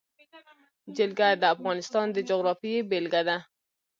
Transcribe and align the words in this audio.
جلګه 0.97 1.27
د 1.41 1.43
افغانستان 1.55 2.05
د 2.11 2.17
جغرافیې 2.29 2.77
بېلګه 2.89 3.21
ده. 3.27 3.37